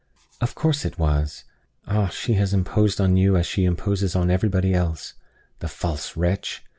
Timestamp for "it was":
0.83-1.43